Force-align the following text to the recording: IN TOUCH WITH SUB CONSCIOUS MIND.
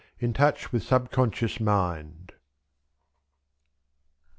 IN 0.19 0.33
TOUCH 0.33 0.71
WITH 0.71 0.81
SUB 0.81 1.11
CONSCIOUS 1.11 1.59
MIND. 1.59 2.31